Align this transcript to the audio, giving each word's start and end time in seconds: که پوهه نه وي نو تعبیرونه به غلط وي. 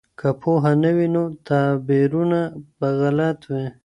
که 0.19 0.27
پوهه 0.41 0.73
نه 0.83 0.91
وي 0.97 1.07
نو 1.13 1.23
تعبیرونه 1.47 2.41
به 2.77 2.87
غلط 2.99 3.39
وي. 3.51 3.65